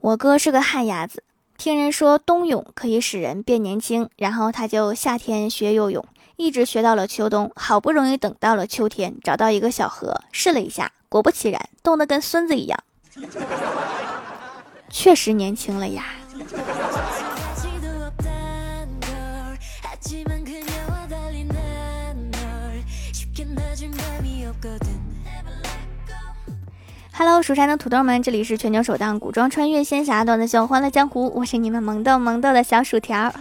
[0.00, 1.24] 我哥是个旱鸭子，
[1.58, 6.04] 听人说冬泳可以使人变年轻，然后他就夏天学游泳，
[6.36, 12.78] 一直学到了秋冬，好不容易等到了秋天，找到一个小河试了一下，果不其然，冻得跟孙子一样，
[14.90, 16.04] 确实年轻了呀。
[27.18, 33.32] Hello，蜀山的土豆们，这里是全球首档古装穿越仙侠段子秀《欢乐江湖》，我是你们萌豆萌豆的小薯条。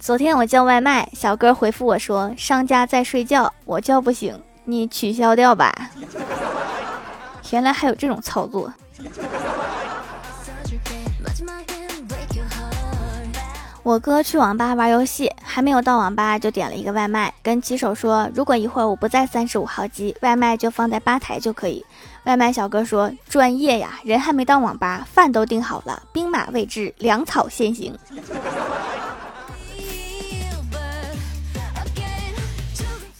[0.00, 5.72] 昨天我叫外卖，小哥回复我说商家在睡觉，我叫不醒，你取消掉吧。
[7.52, 8.72] 原来还有这种操作。
[13.82, 21.84] 我哥去网吧玩游戏，还没有到网吧就点了一个外卖，跟骑手说：“如果一会儿我不在三十五号机，外卖就放在吧台就可以。”
[22.24, 27.96] 外卖小哥说：“专业呀，人还没到网吧，饭都订好了，兵马未至，粮草先行。”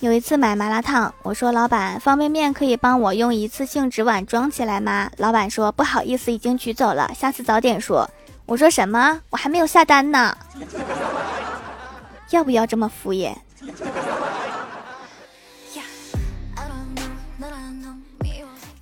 [0.01, 8.09] 有一次买麻辣烫，我说：“老板，方便面可以帮我用一次性纸碗装起来吗？”老板说：“不好意思，已经取走了，下次早点说。”
[8.51, 9.20] 我说什么？
[9.31, 10.37] 我还没有下单呢，
[12.31, 13.33] 要不要这么敷衍？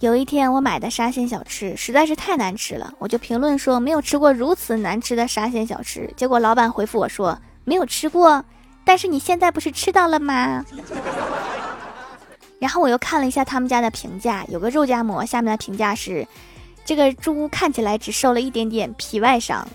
[0.00, 6.10] 有一天我买的沙县小吃实在是太难吃了，我就评论说没有吃过如此难吃的沙县小吃。
[6.16, 8.42] 结果老板回复我说没有吃过，
[8.86, 10.64] 但是你现在不是吃到了吗？
[12.58, 16.26] 然后我又看了一下他们家的评价，有个肉夹馍下面的评价是。
[16.88, 19.68] 这个猪看起来只受了一点点皮外伤，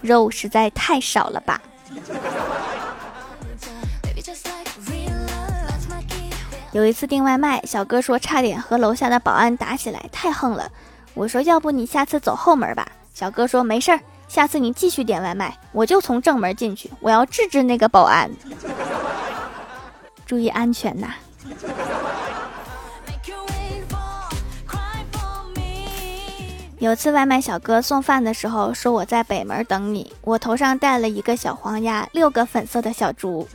[0.00, 1.62] 肉实在太少了吧？
[6.72, 10.68] 有一次订外卖，小哥说差点和楼下的保安打起来，太横了。
[11.14, 12.90] 我说要不你下次走后门吧。
[13.14, 18.28] 小哥说没事儿，下次你继续点外卖，我就从正门进去，我要制止那个保安。
[20.26, 21.14] 注意安全呐。
[26.78, 33.48] 有次外卖小哥送饭的时候说我在北门等你，我头上戴了一个小黄鸭，六个粉色的小猪。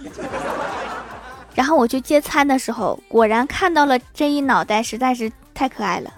[1.54, 6.12] 然后我去接餐的时候，果然看到了这一脑袋，实在是太可爱了。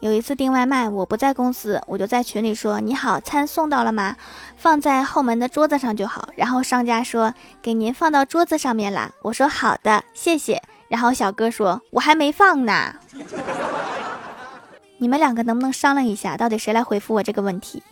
[0.00, 4.14] 有一次订外卖，我不在公司，我就在群里说：“你好，餐送到了吗？
[4.56, 7.32] 放在后门的桌子上就好。”然后商家说
[7.62, 12.94] ：“给您放到桌子上面了。”我说：“好的，谢谢。”然后小哥说：“我还没放呢。”
[14.98, 17.82] 你们两个能不能商量一下，到底谁来回复我这个问题？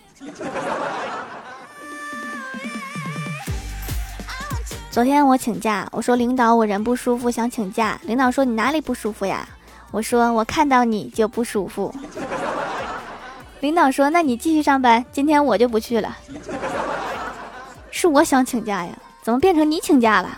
[4.90, 7.98] 昨天我请假，我说领导，我人不舒服，想请假。
[8.02, 9.48] 领导说：“你哪里不舒服呀？”
[9.94, 11.94] 我说我看到你就不舒服。
[13.60, 16.18] 领导说：“那你继续上班，今天我就不去了。”
[17.92, 18.90] 是我想请假呀，
[19.22, 20.36] 怎么变成你请假了？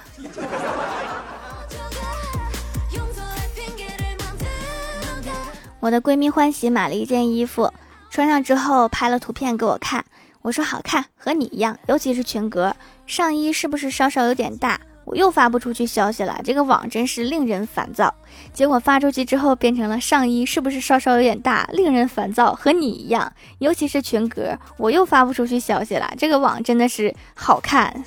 [5.80, 7.72] 我的闺蜜欢喜买了一件衣服，
[8.10, 10.04] 穿上之后拍了图片给我看，
[10.42, 14.78] 我说好看，和你一样，尤其是裙格，上衣是不是稍稍有点大？
[15.06, 18.14] 我又发不出去消息了，这个网真是令人烦躁。
[18.52, 24.58] 结果发出去之后变成了上衣是不是稍稍有点大，令人烦躁，和你一样，尤其是群格。
[24.76, 28.04] 我又发不出去消息了，这个网真的是好看。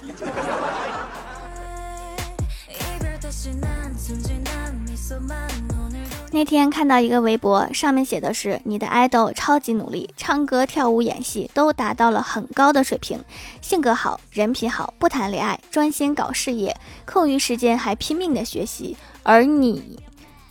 [6.39, 13.19] 那天看到一个微博，上面写的是你的爱豆超级努力，唱歌、跳舞、演戏都达到了很高的水平，
[13.59, 16.73] 性格好，人品好，不谈恋爱，专心搞事业，
[17.05, 18.95] 空余时间还拼命的学习。
[19.21, 19.99] 而你，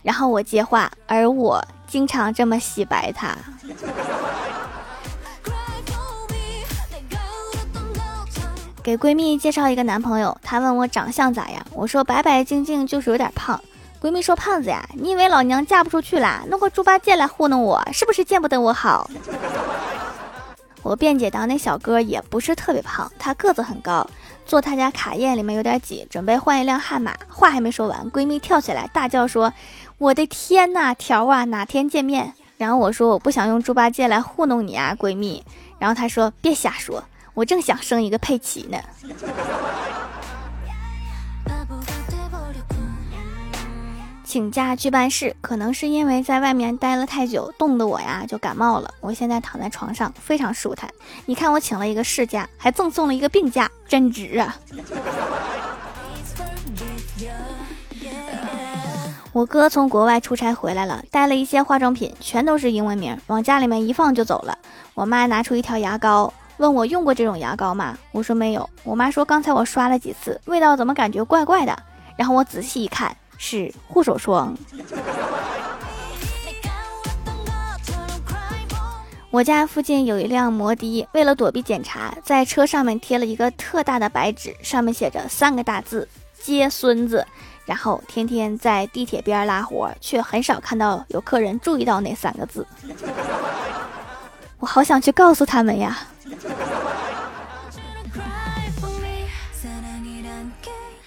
[0.03, 3.35] 然后我接话，而我经常这么洗白他。
[8.83, 13.59] 给闺蜜介绍一个男朋友，她问我长相咋样，我说白白净净，就是有点胖。
[14.01, 16.45] 闺蜜说：“胖子呀，你以为老娘嫁不出去啦？
[16.49, 19.11] 弄个猪八戒来糊弄我，是不是见不得我好？”
[20.85, 24.09] 我辩解道：“那小哥也不是特别胖，他个子很高，
[24.47, 29.53] 坐他家卡宴里面有点挤，准备换一辆悍马。”话还没说完，闺蜜跳起来大叫说
[29.99, 35.45] ：“我的天呐，条啊，哪天见面？”然后我说：“我不想用猪八戒来糊弄你啊，闺蜜。”
[35.81, 37.03] 然后她说：“别瞎说，
[37.35, 38.79] 我正想生一个佩奇呢。”
[44.29, 48.93] 请假去办事，可能是因为在外面待了太久，冻得我呀就感冒了。
[49.01, 50.91] 我现在躺在床上，非常舒坦。
[51.25, 54.55] 你看，我请了一个事假，还赠送了一个病假，真值啊！
[59.33, 64.59] 我哥从国外出差回来了，带了一些化妆品，全都是英文名，往家里面一放就走了。
[64.93, 67.97] 我妈拿出一条牙膏，问我用过这种牙膏吗？
[68.13, 68.69] 我说没有。
[68.85, 71.75] 我妈说刚才我刷了几次，味道怎么感觉怪怪的？
[72.15, 74.55] 然后我仔细一看，是护手霜。
[79.31, 86.09] 我家附近有一辆摩的，为了躲避检查，在车上面贴了一个特大的白纸，上面写着三个大字：
[86.43, 87.27] 接孙子。
[87.67, 92.67] 然后天天在地铁边拉活，却很少看到有客人注意到那三个字。
[94.59, 95.99] 我好想去告诉他们呀！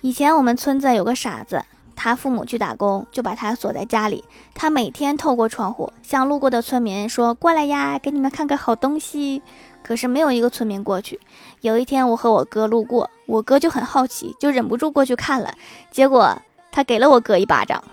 [0.01, 1.63] 以前我们村子有个傻子，
[2.03, 4.25] 他父母去打工，就把他锁在家里。
[4.56, 9.44] 他每天透过窗户向路过的村民说：“过来呀，给你们看个好东西。”
[9.86, 11.19] 可是没有一个村民过去。
[11.59, 15.53] 有一天，我和我哥路过，我哥就很好奇，就忍不住过去看了，
[15.92, 16.36] 结果。
[16.71, 17.83] 他给了我哥一巴掌，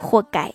[0.00, 0.52] 活该。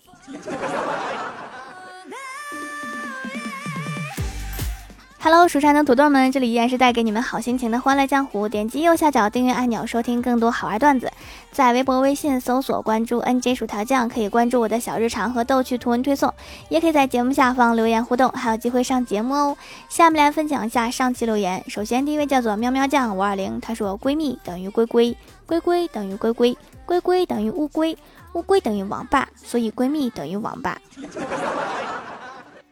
[5.22, 8.48] Hello，蜀山的土豆们，这里依然是带给你们好心情的欢乐江湖。
[8.48, 11.12] 点击右下角订阅按钮，收听更多好玩段子。
[11.52, 16.34] 在微博、微信搜索关注 “nj 薯条酱”，可以关注我的小日常和逗趣图文推送，
[16.70, 19.58] 也可以在节目下方留言互动，还有机会上节目哦。
[19.90, 21.62] 下面来分享一下上期留言。
[21.68, 27.98] 首先，第一位叫做喵喵酱五二零，他说：“闺蜜等于龟龟。”龟龟等于龟龟，龟龟等于乌龟，
[28.34, 30.78] 乌龟等于王八，所以闺蜜等于王八。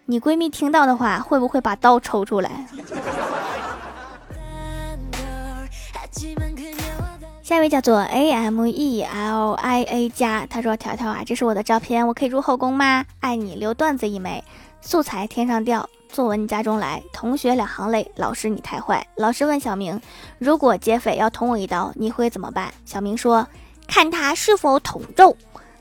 [0.09, 2.65] 你闺蜜听到的话，会不会把刀抽出来？
[7.44, 13.04] 下一位叫做 A M E L I A 加，他说：“条条啊，这是我的照片，我可以入后宫吗？
[13.19, 14.42] 爱你，留段子一枚，
[14.80, 18.09] 素材天上掉。”作文家中来，同学两行泪。
[18.15, 19.06] 老师你太坏。
[19.15, 20.01] 老师问小明
[20.39, 23.45] ：“如果劫匪要捅我一刀，你会怎么办？”小明说
[23.89, 25.36] ：“看他是否捅中。”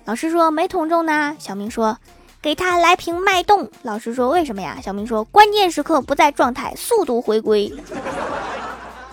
[0.05, 1.97] 老师说：“没捅中呢。”小明说
[2.47, 7.75] ：“给他来瓶脉动。”老师说：“为什么呀？”小明说：“关键时刻不在状态，速度回归。”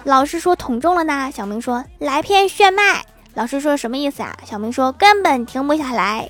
[0.05, 3.03] 老师说：“捅中了呢。”小明说：“来片炫迈。”
[3.33, 6.29] 老师说：“什么意思啊？”小明说：“根本停不下来。”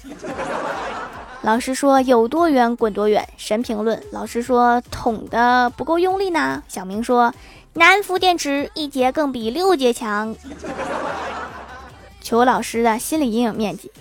[1.43, 3.27] 老师说有多远滚多远。
[3.35, 4.01] 神评论。
[4.13, 6.63] 老师说捅的不够用力呢。
[6.69, 7.33] 小明说
[7.73, 10.33] 南孚电池一节更比六节强。
[12.21, 13.91] 求老师的心理阴影面积。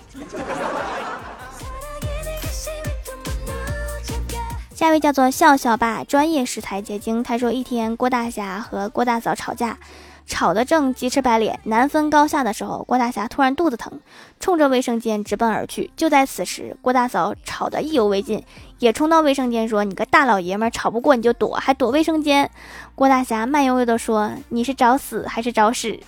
[4.82, 7.22] 下一位叫做笑笑吧，专业食材结晶。
[7.22, 9.78] 他说一天郭大侠和郭大嫂吵架。
[10.26, 14.00] 吵得正鸡翅白脸难分高下的时候，郭大侠突然肚子疼，
[14.40, 15.92] 冲着卫生间直奔而去。
[15.96, 18.44] 就在此时，郭大嫂吵得意犹未尽，
[18.80, 22.50] 也冲到卫生间说：“你个大老爷们儿，吵不过你就躲，还躲卫生间。”
[22.96, 26.00] 郭大侠慢悠悠地说：“你是找死还是找屎？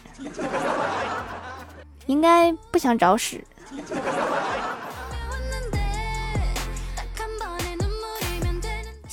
[2.06, 3.44] 应该不想找屎。”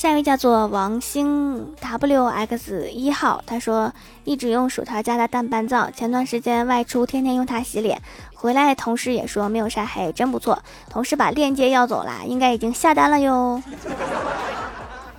[0.01, 3.93] 下一位叫做王星 wx 一号，他说
[4.23, 8.01] 一直用薯条家的淡斑皂，前段时间外出天天用它洗脸，
[8.33, 10.57] 回来同事也说没有晒黑，真不错。
[10.89, 13.61] 同事把链接要走了，应该已经下单了哟。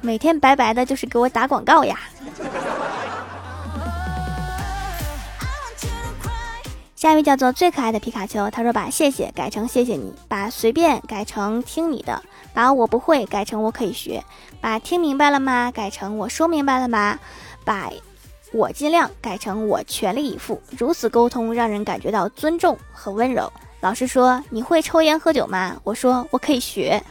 [0.00, 2.00] 每天白白的，就是给我打广告呀。
[7.02, 12.22] 下一位叫做最可爱的皮卡丘，他说把谢谢改成谢谢你，把随便改成听你的，
[12.54, 14.22] 把我不会改成我可以学，
[14.60, 17.18] 把听明白了吗改成我说明白了吗，
[17.64, 17.90] 把
[18.52, 20.62] 我尽量改成我全力以赴。
[20.78, 23.52] 如此沟通让人感觉到尊重和温柔。
[23.80, 25.76] 老师说你会抽烟喝酒吗？
[25.82, 27.02] 我说我可以学。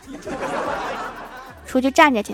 [1.67, 2.33] 出去站着去。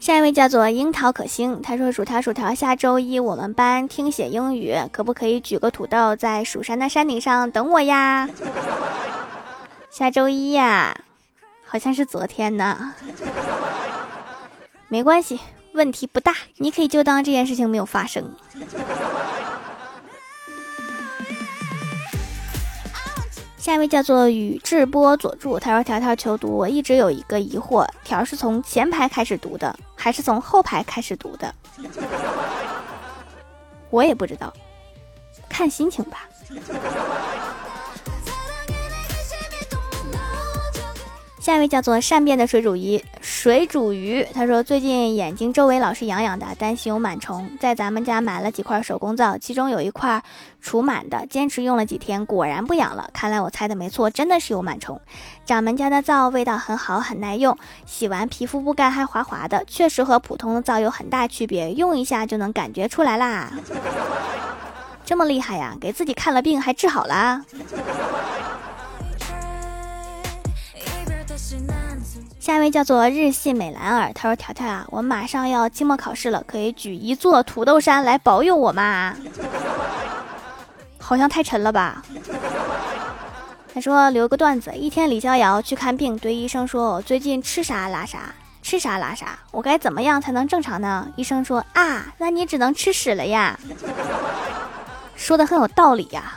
[0.00, 8.26] 下一位叫做樱桃可星，他说：“薯条薯条，下周一我们班听写英语，可不可以举个土豆在蜀山的山顶上等我呀？”
[9.92, 10.96] 下周一呀，
[11.66, 12.94] 好像是昨天呢。
[14.88, 15.38] 没关系，
[15.74, 18.34] 问题不大，你可以就当这件事情没有发生。
[23.60, 31.54] 下一位叫做宇智波佐助，他说：“条条求读，我一直有一个疑惑，条是从前排开始读的，还是从后排开始读的？
[33.90, 34.50] 我也不知道，
[35.46, 36.26] 看心情吧。”
[41.40, 44.22] 下一位叫做善变的水煮鱼，水煮鱼。
[44.34, 50.22] 他说最近眼睛周围老是痒痒的，担心有螨虫，在咱们家买了几块手工皂，其中有一块
[50.60, 53.08] 除螨的，坚持用了几天，果然不痒了。
[53.14, 55.00] 看来我猜的没错，真的是有螨虫。
[55.46, 57.56] 掌门家的皂味道很好，很耐用，
[57.86, 63.50] 洗完皮肤不干还滑滑的，确实和普通的皂有很大区别，用一下就能感觉出来啦。
[65.06, 65.74] 这么厉害呀？
[65.80, 67.42] 给自己看了病还治好了？
[72.50, 79.14] 下一位叫做日系美兰儿，他说：“条条啊，我马上要期末考试了，可以举一座土豆山来保佑我吗？”
[80.98, 82.02] 好像太沉了吧。
[83.72, 93.56] 他说留个段子：一天，李逍遥去看病，对医生说：“我最近吃啥拉啥，吃啥拉啥，我该怎么样才能正常呢？”医生说：“啊，那你只能吃屎了呀。
[95.14, 96.32] ”说的很有道理呀。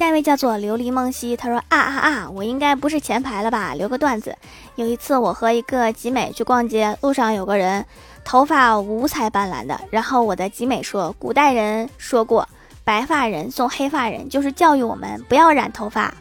[0.00, 3.74] 下一位叫做琉璃梦溪，他说：“啊啊啊，我应该不是前排了吧？
[3.74, 4.34] 留个段子：
[4.76, 7.84] 有一次我和一个集美去逛街，路上有个人。”
[8.24, 12.48] 头发五彩斑斓的，然后我的集美说，古代人说过，
[12.82, 16.14] 白发人送黑发人，就是教育我们不要染头发。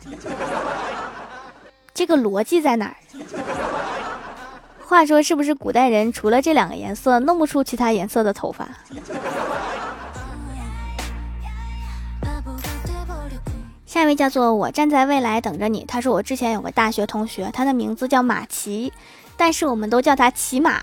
[1.95, 2.95] 这个逻辑在哪儿？
[4.85, 8.67] 话说是不是古代人除了这两个颜色，弄不出其他颜色的头发？
[13.89, 18.93] 下一位叫做我站在未来等着你，他说我之前有个大学同学，他的名字叫马奇，
[19.35, 20.79] 但是我们都叫他骑马。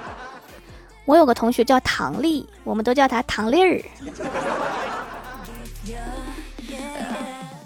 [1.06, 3.82] 我有个同学叫唐丽，我们都叫他唐丽儿。